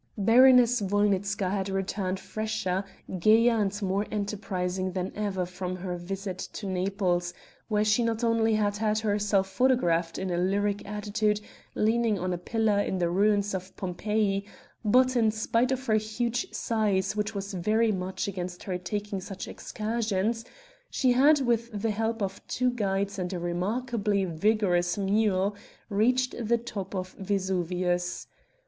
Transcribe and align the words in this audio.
Baroness 0.17 0.81
Wolnitzka 0.81 1.51
had 1.51 1.69
returned 1.69 2.19
fresher, 2.19 2.83
gayer 3.19 3.61
and 3.61 3.81
more 3.83 4.07
enterprising 4.09 4.93
than 4.93 5.11
ever 5.15 5.45
from 5.45 5.75
her 5.75 5.95
visit 5.95 6.39
to 6.53 6.65
Naples, 6.65 7.35
where 7.67 7.85
she 7.85 8.01
not 8.03 8.23
only 8.23 8.55
had 8.55 8.77
had 8.77 8.97
herself 8.97 9.47
photographed 9.47 10.17
in 10.17 10.31
a 10.31 10.39
lyric 10.39 10.83
attitude 10.87 11.39
leaning 11.75 12.17
on 12.17 12.33
a 12.33 12.39
pillar 12.39 12.79
in 12.79 12.97
the 12.97 13.11
ruins 13.11 13.53
of 13.53 13.77
Pompeii, 13.77 14.43
but, 14.83 15.15
in 15.15 15.29
spite 15.29 15.71
of 15.71 15.85
her 15.85 15.93
huge 15.97 16.51
size 16.51 17.15
which 17.15 17.35
was 17.35 17.53
very 17.53 17.91
much 17.91 18.27
against 18.27 18.63
her 18.63 18.79
taking 18.79 19.21
such 19.21 19.47
excursions, 19.47 20.43
she 20.89 21.11
had 21.11 21.41
with 21.41 21.69
the 21.79 21.91
help 21.91 22.23
of 22.23 22.41
two 22.47 22.71
guides 22.71 23.19
and 23.19 23.31
a 23.33 23.39
remarkably 23.39 24.25
vigorous 24.25 24.97
mule, 24.97 25.55
reached 25.89 26.33
the 26.47 26.57
top 26.57 26.95
of 26.95 27.13
Vesuvius. 27.19 28.25